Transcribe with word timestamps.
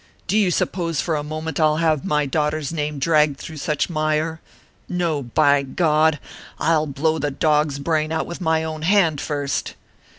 Do 0.25 0.35
you 0.35 0.49
suppose 0.49 0.99
for 0.99 1.15
a 1.15 1.23
moment 1.23 1.59
I'll 1.59 1.77
have 1.77 2.03
my 2.03 2.25
daughter's 2.25 2.73
name 2.73 2.97
dragged 2.97 3.37
through 3.37 3.57
such 3.57 3.87
mire? 3.87 4.41
No, 4.89 5.21
by 5.21 5.61
God! 5.61 6.17
I'll 6.57 6.87
blow 6.87 7.19
the 7.19 7.29
dog's 7.29 7.77
brains 7.77 8.11
out 8.11 8.25
with 8.25 8.41
my 8.41 8.63
own 8.63 8.81
hand 8.81 9.21
first!" 9.21 9.75